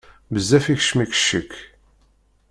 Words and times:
Bezzaf 0.33 0.65
ikeččem-ik 0.67 1.11
ccekk. 1.19 1.53